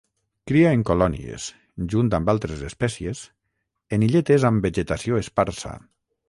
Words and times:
Cria 0.51 0.69
en 0.77 0.85
colònies 0.89 1.43
-junt 1.91 2.09
amb 2.19 2.31
altres 2.33 2.63
espècies- 2.69 3.23
en 3.99 4.07
illetes 4.09 4.47
amb 4.51 4.67
vegetació 4.69 5.23
esparsa. 5.27 5.77